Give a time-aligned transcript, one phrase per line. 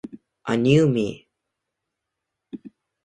[0.53, 1.29] A new me.